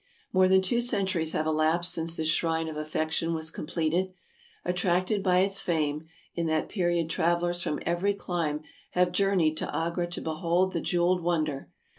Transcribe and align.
More 0.33 0.47
than 0.47 0.63
two 0.63 0.81
centuries 0.81 1.33
have 1.33 1.45
elapsed 1.45 1.91
since 1.93 2.17
this 2.17 2.27
shrine 2.27 2.67
of 2.67 2.75
affection 2.75 3.35
was 3.35 3.51
completed. 3.51 4.11
Attracted 4.65 5.21
by 5.21 5.41
its 5.41 5.61
fame, 5.61 6.07
in 6.33 6.47
that 6.47 6.69
period 6.69 7.07
travelers 7.07 7.61
from 7.61 7.77
every 7.85 8.15
clime 8.15 8.63
have 8.93 9.11
journeyed 9.11 9.57
to 9.57 9.69
Agra 9.75 10.07
to 10.07 10.19
behold 10.21 10.73
the 10.73 10.81
jeweled 10.81 11.21
wonder. 11.21 11.69